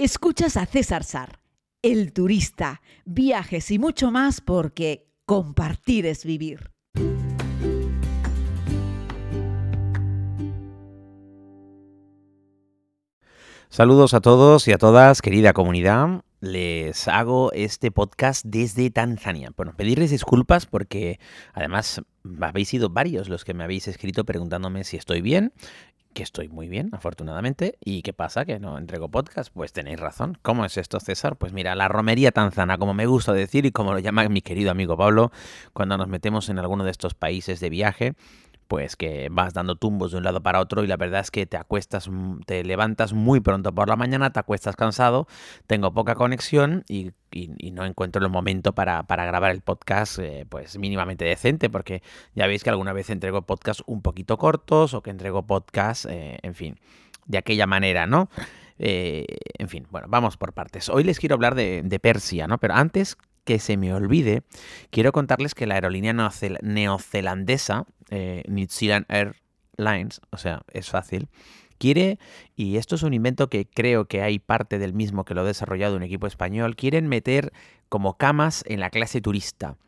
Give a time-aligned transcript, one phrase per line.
[0.00, 1.40] Escuchas a César Sar,
[1.82, 6.70] el turista, viajes y mucho más porque compartir es vivir.
[13.68, 16.22] Saludos a todos y a todas, querida comunidad.
[16.40, 19.50] Les hago este podcast desde Tanzania.
[19.56, 21.18] Bueno, pedirles disculpas porque
[21.52, 22.02] además
[22.40, 25.52] habéis sido varios los que me habéis escrito preguntándome si estoy bien
[26.14, 27.78] que estoy muy bien, afortunadamente.
[27.84, 28.44] ¿Y qué pasa?
[28.44, 29.52] Que no entrego podcast.
[29.52, 30.38] Pues tenéis razón.
[30.42, 31.36] ¿Cómo es esto, César?
[31.36, 34.70] Pues mira, la romería tanzana, como me gusta decir y como lo llama mi querido
[34.70, 35.30] amigo Pablo,
[35.72, 38.14] cuando nos metemos en alguno de estos países de viaje,
[38.68, 41.46] pues que vas dando tumbos de un lado para otro y la verdad es que
[41.46, 42.10] te acuestas,
[42.46, 45.26] te levantas muy pronto por la mañana, te acuestas cansado,
[45.66, 47.12] tengo poca conexión y,
[47.72, 52.02] no encuentro el momento para, grabar el podcast eh, pues mínimamente decente porque
[52.34, 56.38] ya veis que alguna vez entrego podcasts un poquito cortos o que entrego podcasts, eh,
[56.42, 56.78] en fin,
[57.26, 58.28] de aquella manera, ¿no?
[58.78, 59.24] Eh,
[59.58, 60.88] en fin, bueno, vamos por partes.
[60.88, 62.58] Hoy les quiero hablar de Persia, ¿no?
[62.58, 63.16] Pero antes
[63.48, 64.42] que se me olvide,
[64.90, 71.30] quiero contarles que la aerolínea neozelandesa, eh, New Zealand Airlines, o sea, es fácil,
[71.78, 72.18] quiere,
[72.56, 75.44] y esto es un invento que creo que hay parte del mismo que lo ha
[75.44, 77.54] desarrollado un equipo español, quieren meter
[77.88, 79.78] como camas en la clase turista.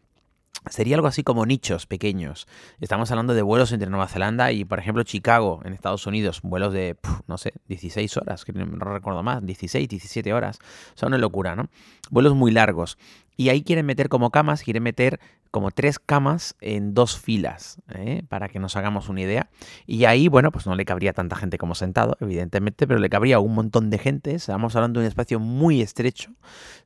[0.69, 2.47] Sería algo así como nichos pequeños.
[2.81, 6.41] Estamos hablando de vuelos entre Nueva Zelanda y, por ejemplo, Chicago, en Estados Unidos.
[6.43, 10.59] Vuelos de, no sé, 16 horas, que no recuerdo más, 16, 17 horas.
[10.95, 11.69] Son una locura, ¿no?
[12.11, 12.99] Vuelos muy largos.
[13.37, 15.19] Y ahí quieren meter como camas, quieren meter
[15.51, 18.23] como tres camas en dos filas, ¿eh?
[18.29, 19.51] para que nos hagamos una idea.
[19.87, 23.41] Y ahí, bueno, pues no le cabría tanta gente como sentado, evidentemente, pero le cabría
[23.41, 24.35] un montón de gente.
[24.35, 26.33] Estamos hablando de un espacio muy estrecho.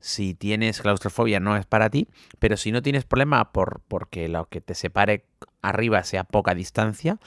[0.01, 4.47] Si tienes claustrofobia no es para ti, pero si no tienes problema por, porque lo
[4.49, 5.27] que te separe
[5.63, 7.19] arriba sea poca distancia,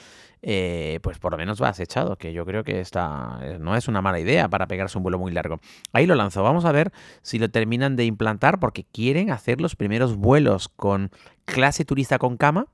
[0.42, 3.88] eh, pues por lo menos vas echado, que yo creo que esta eh, no es
[3.88, 5.60] una mala idea para pegarse un vuelo muy largo.
[5.92, 9.76] Ahí lo lanzo, vamos a ver si lo terminan de implantar porque quieren hacer los
[9.76, 11.10] primeros vuelos con
[11.44, 12.66] clase turista con cama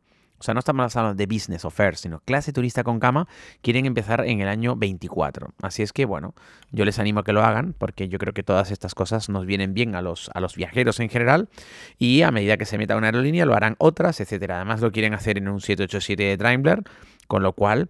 [0.45, 3.27] o sea, no estamos hablando de business o first, sino clase turista con cama,
[3.63, 5.55] quieren empezar en el año 24.
[5.63, 6.35] Así es que, bueno,
[6.71, 9.47] yo les animo a que lo hagan porque yo creo que todas estas cosas nos
[9.47, 11.49] vienen bien a los, a los viajeros en general
[11.99, 14.57] y a medida que se meta una aerolínea lo harán otras, etcétera.
[14.57, 16.83] Además lo quieren hacer en un 787 de Daimler,
[17.27, 17.89] con lo cual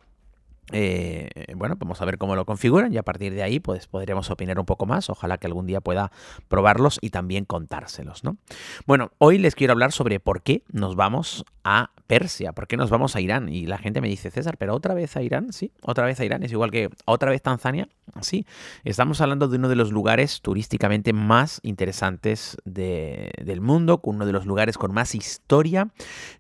[0.73, 3.89] eh, bueno, vamos a ver cómo lo configuran y a partir de ahí pues
[4.31, 5.11] opinar un poco más.
[5.11, 6.11] Ojalá que algún día pueda
[6.49, 8.37] probarlos y también contárselos, ¿no?
[8.87, 12.91] Bueno, hoy les quiero hablar sobre por qué nos vamos a Persia, por qué nos
[12.91, 13.49] vamos a Irán.
[13.49, 16.25] Y la gente me dice, César, pero otra vez a Irán, sí, otra vez a
[16.25, 17.89] Irán, es igual que otra vez Tanzania,
[18.23, 18.47] sí.
[18.85, 24.47] Estamos hablando de uno de los lugares turísticamente más interesantes del mundo, uno de los
[24.47, 25.89] lugares con más historia.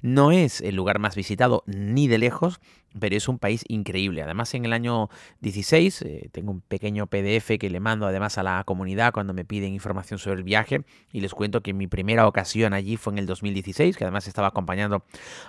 [0.02, 2.60] No es el lugar más visitado ni de lejos,
[2.98, 4.22] pero es un país increíble.
[4.22, 5.08] Además, en el año
[5.40, 9.44] 16, eh, tengo un pequeño PDF que le mando además a la comunidad cuando me
[9.44, 13.18] piden información sobre el viaje y les cuento que mi primera ocasión allí fue en
[13.18, 15.04] el 2016, que además estaba acompañando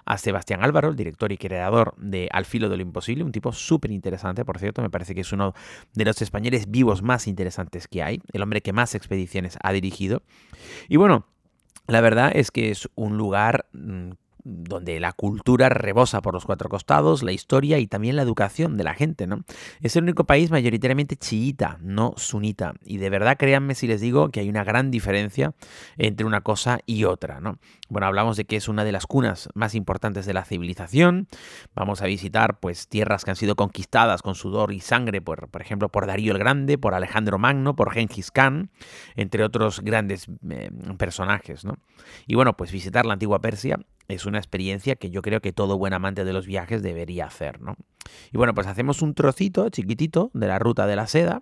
[0.06, 3.52] a Sebastián Álvaro, el director y creador de Al filo de lo imposible, un tipo
[3.54, 5.54] súper interesante, por cierto, me parece que es uno
[5.94, 10.22] de los españoles vivos más interesantes que hay, el hombre que más expediciones ha dirigido.
[10.88, 11.28] Y bueno,
[11.88, 14.12] la verdad es que es un lugar mm,
[14.46, 18.84] donde la cultura rebosa por los cuatro costados, la historia y también la educación de
[18.84, 19.44] la gente, ¿no?
[19.82, 22.76] Es el único país mayoritariamente chiita, no sunita.
[22.86, 25.56] Y de verdad créanme si les digo que hay una gran diferencia
[25.98, 27.58] entre una cosa y otra, ¿no?
[27.90, 31.28] Bueno, hablamos de que es una de las cunas más importantes de la civilización.
[31.74, 35.62] Vamos a visitar pues tierras que han sido conquistadas con sudor y sangre, por, por
[35.62, 38.70] ejemplo, por Darío el Grande, por Alejandro Magno, por Genghis Khan,
[39.16, 40.70] entre otros grandes eh,
[41.00, 41.78] personajes, ¿no?
[42.28, 45.78] Y bueno, pues visitar la antigua Persia es una experiencia que yo creo que todo
[45.78, 47.76] buen amante de los viajes debería hacer, ¿no?
[48.32, 51.42] Y bueno, pues hacemos un trocito chiquitito de la ruta de la seda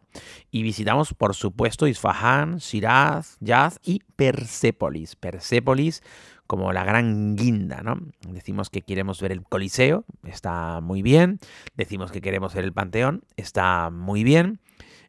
[0.50, 5.16] y visitamos, por supuesto, Isfahan, Shiraz, Yaz y Persépolis.
[5.16, 6.02] Persépolis
[6.48, 8.00] como la gran guinda, ¿no?
[8.30, 11.40] Decimos que queremos ver el Coliseo, está muy bien.
[11.76, 14.60] Decimos que queremos ver el Panteón, está muy bien.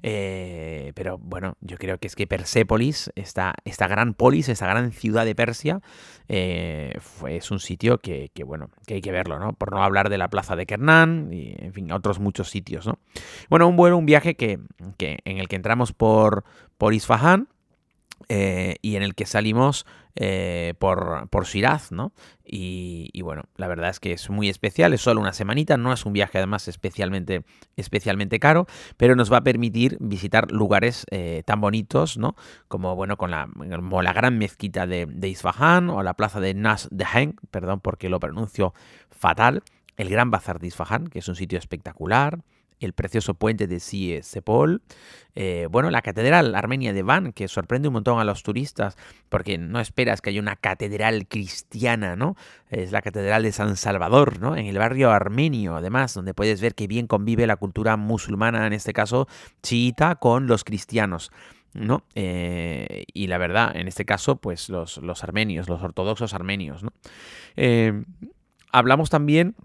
[0.07, 4.93] Eh, pero bueno, yo creo que es que Persépolis, esta, esta gran polis, esta gran
[4.93, 5.81] ciudad de Persia,
[6.29, 6.93] eh,
[7.27, 9.55] es un sitio que, bueno, que hay que verlo, ¿no?
[9.55, 12.99] Por no hablar de la plaza de Kernan y, en fin, otros muchos sitios, ¿no?
[13.49, 14.59] Bueno, un vuelo, un viaje que,
[14.99, 16.45] que en el que entramos por,
[16.77, 17.49] por Isfahan,
[18.29, 19.87] eh, y en el que salimos
[20.17, 22.13] eh, por, por Shiraz, ¿no?
[22.45, 26.07] Y, bueno, la verdad es que es muy especial, es solo una semanita, no es
[26.07, 27.43] un viaje además especialmente,
[27.77, 28.67] especialmente caro,
[28.97, 32.37] pero nos va a permitir visitar lugares eh, tan bonitos, ¿no?
[32.69, 36.89] Como, bueno, con la, la gran mezquita de, de Isfahan o la plaza de Nas
[36.93, 38.73] de Heng, perdón porque lo pronuncio
[39.11, 39.63] fatal,
[39.97, 42.39] el gran bazar de Isfahan, que es un sitio espectacular,
[42.85, 44.83] el precioso puente de Siesepol,
[45.35, 48.97] eh, bueno, la catedral armenia de Van, que sorprende un montón a los turistas,
[49.29, 52.37] porque no esperas que haya una catedral cristiana, ¿no?
[52.71, 54.57] Es la catedral de San Salvador, ¿no?
[54.57, 58.73] En el barrio armenio, además, donde puedes ver que bien convive la cultura musulmana, en
[58.73, 59.27] este caso
[59.63, 61.31] chiita, con los cristianos.
[61.75, 62.05] ¿no?
[62.15, 66.91] Eh, y la verdad, en este caso, pues los, los armenios, los ortodoxos armenios, ¿no?
[67.57, 68.05] Eh,
[68.71, 69.57] hablamos también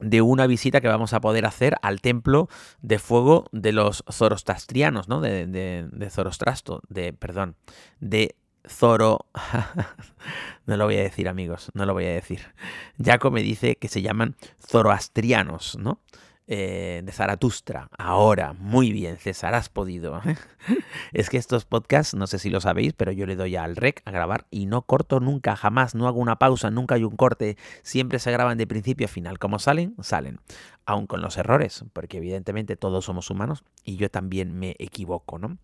[0.00, 2.48] de una visita que vamos a poder hacer al templo
[2.82, 5.20] de fuego de los zoroastrianos, ¿no?
[5.20, 7.56] De, de, de Zorostrasto, de, perdón,
[8.00, 8.36] de
[8.68, 9.26] Zoro...
[10.66, 12.40] no lo voy a decir, amigos, no lo voy a decir.
[13.02, 16.00] Jaco me dice que se llaman zoroastrianos, ¿no?
[16.52, 17.90] Eh, de Zaratustra.
[17.96, 20.20] Ahora, muy bien, César, has podido.
[21.12, 24.02] es que estos podcasts, no sé si lo sabéis, pero yo le doy al rec
[24.04, 27.56] a grabar y no corto nunca, jamás, no hago una pausa, nunca hay un corte,
[27.84, 29.38] siempre se graban de principio a final.
[29.38, 30.40] Como salen, salen.
[30.86, 35.56] Aún con los errores, porque evidentemente todos somos humanos y yo también me equivoco, ¿no?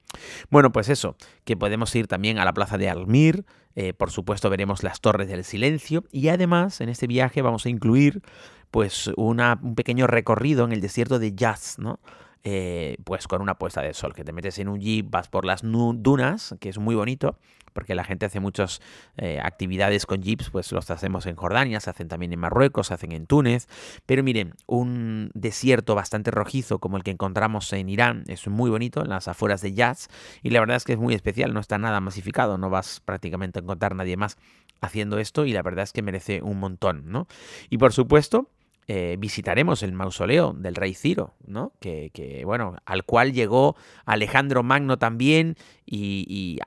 [0.51, 3.45] Bueno, pues eso, que podemos ir también a la plaza de Almir,
[3.75, 7.69] eh, por supuesto veremos las torres del silencio y además en este viaje vamos a
[7.71, 8.23] incluir
[8.71, 12.01] pues un pequeño recorrido en el desierto de Jazz, ¿no?
[12.49, 15.45] Eh, pues con una puesta de sol, que te metes en un jeep, vas por
[15.45, 17.41] las dunas, que es muy bonito,
[17.73, 18.81] porque la gente hace muchas
[19.17, 22.95] eh, actividades con jeeps, pues los hacemos en Jordania, se hacen también en Marruecos, se
[22.95, 23.67] hacen en Túnez,
[24.07, 29.03] pero miren, un desierto bastante rojizo como el que encontramos en Irán, es muy bonito,
[29.03, 30.09] en las afueras de Jazz,
[30.43, 33.59] y la verdad es que es muy especial, no está nada masificado, no vas prácticamente
[33.59, 34.39] a encontrar nadie más
[34.81, 37.27] haciendo esto, y la verdad es que merece un montón, ¿no?
[37.71, 38.49] Y por supuesto,
[38.89, 41.73] eh, visitaremos el mausoleo del rey Ciro, ¿no?
[41.81, 46.59] Que, bueno, al cual llegó Alejandro Magno también y,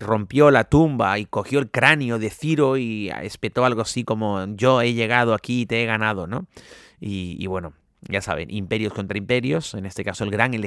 [0.00, 4.82] rompió la tumba y cogió el cráneo de Ciro y espetó algo así como yo
[4.82, 6.46] he llegado aquí y te he ganado, ¿no?
[7.00, 7.74] y bueno,
[8.08, 10.64] ya saben, imperios contra imperios, en este caso el gran el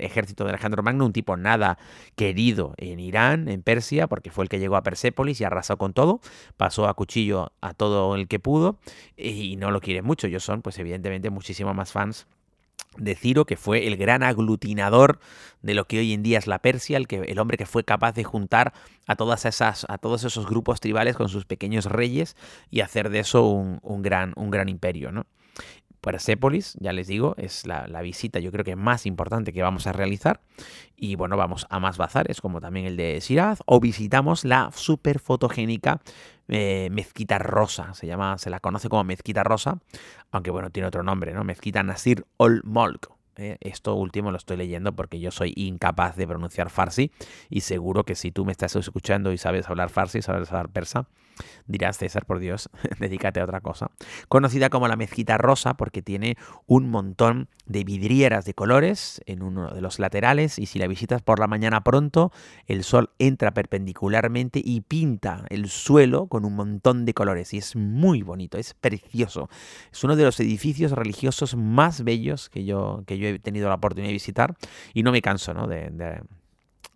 [0.00, 1.78] ejército de Alejandro Magno, un tipo nada
[2.16, 5.92] querido en Irán, en Persia, porque fue el que llegó a Persépolis y arrasó con
[5.92, 6.20] todo,
[6.56, 8.78] pasó a cuchillo a todo el que pudo
[9.16, 10.26] y no lo quiere mucho.
[10.26, 12.26] Ellos son, pues evidentemente, muchísimo más fans
[12.96, 15.18] de Ciro, que fue el gran aglutinador
[15.62, 17.84] de lo que hoy en día es la Persia, el, que, el hombre que fue
[17.84, 18.72] capaz de juntar
[19.06, 22.36] a, todas esas, a todos esos grupos tribales con sus pequeños reyes
[22.70, 25.10] y hacer de eso un, un gran, un gran imperio.
[25.10, 25.26] ¿no?
[26.04, 29.92] Persépolis, ya les digo, es la, visita yo creo que más importante que vamos a
[29.92, 30.42] realizar.
[30.96, 35.18] Y bueno, vamos a más bazares, como también el de Siraz, o visitamos la súper
[35.18, 36.00] fotogénica
[36.48, 39.78] eh, Mezquita Rosa, se llama, se la conoce como Mezquita Rosa,
[40.30, 41.42] aunque bueno, tiene otro nombre, ¿no?
[41.42, 43.10] Mezquita Nasir Ol Molk.
[43.36, 47.10] Eh, esto último lo estoy leyendo porque yo soy incapaz de pronunciar farsi
[47.50, 51.06] y seguro que si tú me estás escuchando y sabes hablar farsi, sabes hablar persa,
[51.66, 53.90] dirás, César, por Dios, dedícate a otra cosa.
[54.28, 56.36] Conocida como la mezquita rosa porque tiene
[56.66, 61.22] un montón de vidrieras de colores en uno de los laterales y si la visitas
[61.22, 62.30] por la mañana pronto,
[62.66, 67.74] el sol entra perpendicularmente y pinta el suelo con un montón de colores y es
[67.74, 69.48] muy bonito, es precioso.
[69.90, 73.76] Es uno de los edificios religiosos más bellos que yo, que yo he tenido la
[73.76, 74.54] oportunidad de visitar
[74.92, 75.66] y no me canso ¿no?
[75.66, 76.20] de de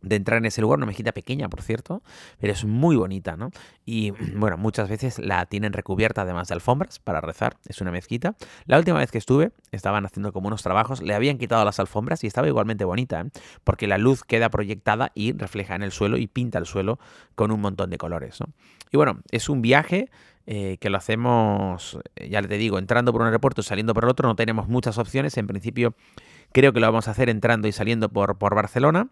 [0.09, 2.03] entrar en ese lugar, una mezquita pequeña, por cierto,
[2.39, 3.51] pero es muy bonita, ¿no?
[3.85, 8.37] Y bueno, muchas veces la tienen recubierta además de alfombras para rezar, es una mezquita.
[8.67, 12.25] La última vez que estuve, estaban haciendo como unos trabajos, le habían quitado las alfombras
[12.25, 13.31] y estaba igualmente bonita, ¿eh?
[13.65, 16.99] porque la luz queda proyectada y refleja en el suelo y pinta el suelo
[17.35, 18.47] con un montón de colores, ¿no?
[18.91, 20.09] Y bueno, es un viaje
[20.51, 24.27] eh, que lo hacemos, ya te digo, entrando por un aeropuerto, saliendo por el otro,
[24.27, 25.37] no tenemos muchas opciones.
[25.37, 25.95] En principio,
[26.53, 29.09] creo que lo vamos a hacer entrando y saliendo por, por Barcelona.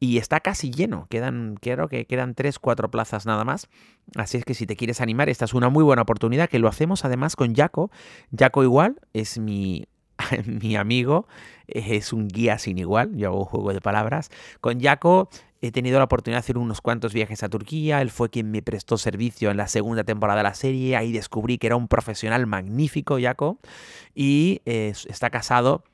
[0.00, 1.06] Y está casi lleno.
[1.08, 3.68] Quedan, creo que quedan 3, 4 plazas nada más.
[4.16, 6.68] Así es que si te quieres animar, esta es una muy buena oportunidad, que lo
[6.68, 7.90] hacemos además con Jaco.
[8.36, 9.86] Jaco igual es mi
[10.46, 11.26] mi amigo
[11.66, 14.30] es un guía sin igual, yo hago un juego de palabras.
[14.60, 15.28] Con Jaco
[15.60, 18.62] he tenido la oportunidad de hacer unos cuantos viajes a Turquía, él fue quien me
[18.62, 22.46] prestó servicio en la segunda temporada de la serie, ahí descubrí que era un profesional
[22.46, 23.58] magnífico, Jaco,
[24.14, 25.84] y está casado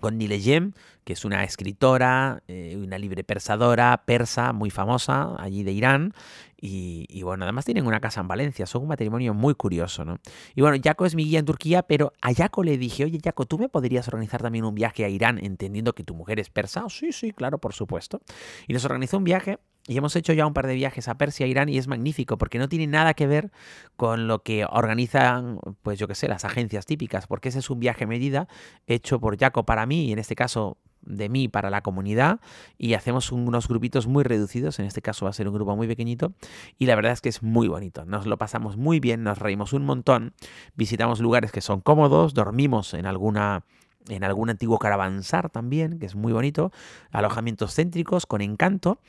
[0.00, 0.72] con Nileyem,
[1.04, 6.14] que es una escritora, eh, una libre persadora persa muy famosa allí de Irán.
[6.60, 10.18] Y, bueno, además tienen una casa en Valencia, son un matrimonio muy curioso, ¿no?
[10.56, 13.46] Y bueno, Jaco es mi guía en Turquía, pero a Jaco le dije, oye Jaco,
[13.46, 16.84] ¿tú me podrías organizar también un viaje a Irán entendiendo que tu mujer es persa?
[16.88, 18.20] sí, sí, claro, por supuesto.
[18.66, 19.58] Y nos organizó un viaje
[19.88, 22.58] y hemos hecho ya un par de viajes a Persia, Irán, y es magnífico, porque
[22.58, 23.50] no tiene nada que ver
[23.96, 27.80] con lo que organizan, pues yo qué sé, las agencias típicas, porque ese es un
[27.80, 28.48] viaje medida
[28.86, 32.40] hecho por Jaco para mí, y en este caso de mí para la comunidad
[32.76, 35.86] y hacemos unos grupitos muy reducidos, en este caso va a ser un grupo muy
[35.86, 36.34] pequeñito
[36.76, 39.72] y la verdad es que es muy bonito, nos lo pasamos muy bien, nos reímos
[39.72, 40.34] un montón,
[40.74, 43.64] visitamos lugares que son cómodos, dormimos en alguna
[44.08, 46.72] en algún antiguo caravansar también, que es muy bonito,
[47.10, 49.00] alojamientos céntricos con encanto.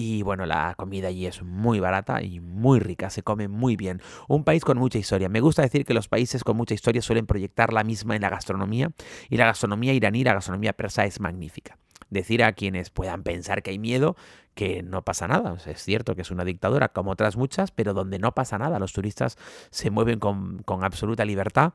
[0.00, 4.00] Y bueno, la comida allí es muy barata y muy rica, se come muy bien.
[4.28, 5.28] Un país con mucha historia.
[5.28, 8.30] Me gusta decir que los países con mucha historia suelen proyectar la misma en la
[8.30, 8.92] gastronomía
[9.28, 11.78] y la gastronomía iraní, la gastronomía persa es magnífica.
[12.10, 14.14] Decir a quienes puedan pensar que hay miedo
[14.54, 15.56] que no pasa nada.
[15.66, 18.78] es cierto que es una dictadura como otras muchas, pero donde no pasa nada.
[18.78, 19.36] Los turistas
[19.70, 21.72] se mueven con, con absoluta libertad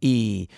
[0.00, 0.48] y,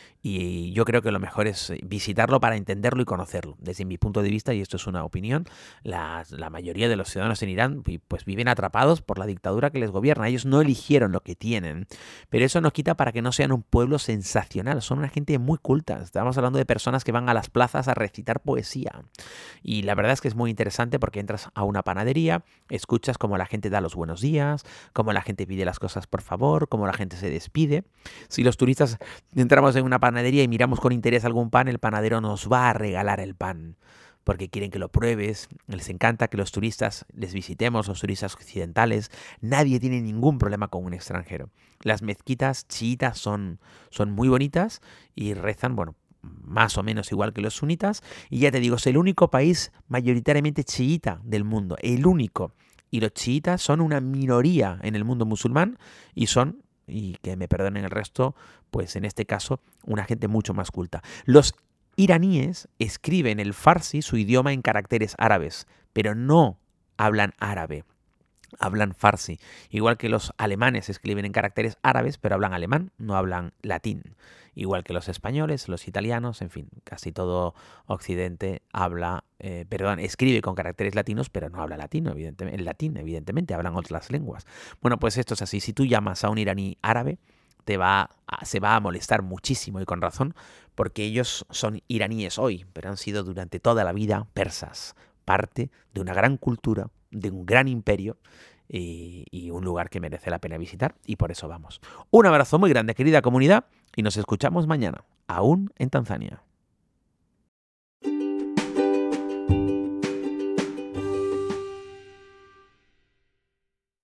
[0.72, 3.56] yo creo que lo mejor es visitarlo para entenderlo y conocerlo.
[3.58, 5.44] Desde mi punto de vista, y esto es una opinión,
[5.82, 9.90] la, mayoría de los ciudadanos en Irán pues viven atrapados por la dictadura que les
[9.90, 10.28] gobierna.
[10.28, 11.86] Ellos no eligieron lo que tienen.
[12.30, 14.80] Pero eso nos quita para que no sean un pueblo sensacional.
[14.80, 16.00] Son una gente muy culta.
[16.02, 19.04] Estamos hablando de personas que van a las plazas a recitar poesía.
[19.62, 23.36] Y la verdad es que es muy interesante porque entras a una panadería, escuchas cómo
[23.36, 24.64] la gente da los buenos días,
[24.94, 27.84] cómo la gente pide las cosas por favor, cómo la gente se despide.
[28.28, 28.98] Si los turistas
[29.34, 32.72] entramos en una panadería y miramos con interés algún pan, el panadero nos va a
[32.72, 33.76] regalar el pan
[34.24, 39.10] porque quieren que lo pruebes, les encanta que los turistas les visitemos, los turistas occidentales,
[39.40, 41.50] nadie tiene ningún problema con un extranjero.
[41.82, 44.80] Las mezquitas chiitas son, son muy bonitas
[45.14, 48.86] y rezan, bueno, más o menos igual que los sunitas, y ya te digo, es
[48.86, 52.54] el único país mayoritariamente chiita del mundo, el único.
[52.90, 55.78] Y los chiitas son una minoría en el mundo musulmán
[56.14, 58.34] y son y que me perdonen el resto,
[58.70, 61.02] pues en este caso una gente mucho más culta.
[61.24, 61.54] Los
[61.96, 66.58] iraníes escriben el farsi, su idioma, en caracteres árabes, pero no
[66.96, 67.84] hablan árabe,
[68.60, 69.38] hablan farsi.
[69.70, 74.14] Igual que los alemanes escriben en caracteres árabes, pero hablan alemán, no hablan latín
[74.54, 77.54] igual que los españoles, los italianos, en fin, casi todo
[77.86, 82.96] Occidente habla, eh, perdón, escribe con caracteres latinos, pero no habla latino, evidentemente, el latín,
[82.96, 84.46] evidentemente, hablan otras lenguas.
[84.80, 85.60] Bueno, pues esto es así.
[85.60, 87.18] Si tú llamas a un iraní árabe,
[87.64, 88.10] te va
[88.42, 90.34] se va a molestar muchísimo y con razón,
[90.74, 94.94] porque ellos son iraníes hoy, pero han sido durante toda la vida persas,
[95.24, 98.18] parte de una gran cultura, de un gran imperio
[98.68, 101.80] y, y, un lugar que merece la pena visitar y por eso vamos.
[102.10, 103.66] Un abrazo muy grande, querida comunidad,
[103.96, 106.42] y nos escuchamos mañana, aún en Tanzania.